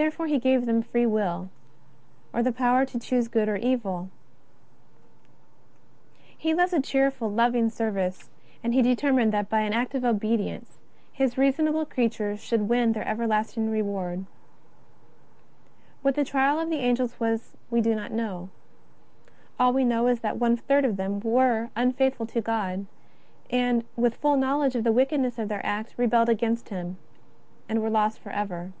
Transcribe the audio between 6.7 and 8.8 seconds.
a cheerful, loving service, and He